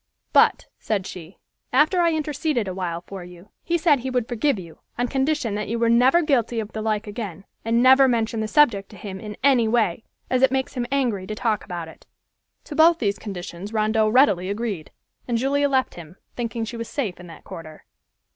[0.33, 1.37] "But," said she,
[1.71, 5.67] "after I interceded awhile for you, he said he would forgive you on condition that
[5.67, 9.19] you were never guilty of the like again, and never mention the subject to him
[9.19, 12.07] in any way, as it makes him angry to talk about it."
[12.63, 14.89] To both these conditions Rondeau readily agreed,
[15.27, 17.85] and Julia left him, thinking she was safe in that quarter.